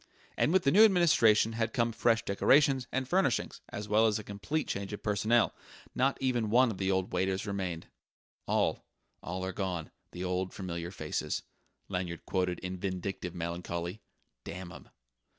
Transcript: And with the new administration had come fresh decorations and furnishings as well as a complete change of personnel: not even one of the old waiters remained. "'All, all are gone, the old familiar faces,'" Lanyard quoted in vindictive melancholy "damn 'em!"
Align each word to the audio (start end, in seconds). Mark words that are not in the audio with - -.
And 0.35 0.51
with 0.51 0.63
the 0.63 0.71
new 0.71 0.83
administration 0.83 1.51
had 1.53 1.73
come 1.73 1.91
fresh 1.91 2.25
decorations 2.25 2.87
and 2.91 3.07
furnishings 3.07 3.61
as 3.69 3.87
well 3.87 4.07
as 4.07 4.17
a 4.17 4.23
complete 4.23 4.67
change 4.67 4.91
of 4.93 5.03
personnel: 5.03 5.53
not 5.93 6.17
even 6.19 6.49
one 6.49 6.71
of 6.71 6.79
the 6.79 6.89
old 6.89 7.13
waiters 7.13 7.45
remained. 7.45 7.85
"'All, 8.47 8.83
all 9.21 9.45
are 9.45 9.53
gone, 9.53 9.91
the 10.11 10.23
old 10.23 10.55
familiar 10.55 10.89
faces,'" 10.89 11.43
Lanyard 11.87 12.25
quoted 12.25 12.57
in 12.61 12.79
vindictive 12.79 13.35
melancholy 13.35 14.01
"damn 14.43 14.71
'em!" 14.71 14.89